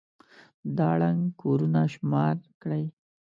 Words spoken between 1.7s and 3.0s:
شمار كړئ.